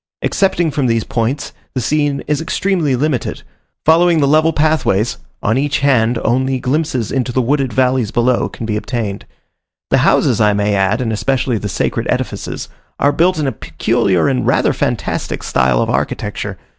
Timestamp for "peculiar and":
13.51-14.47